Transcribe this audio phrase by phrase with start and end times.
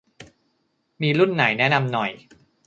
[1.01, 2.11] มีรุ่นไหนแนะนำหน่อย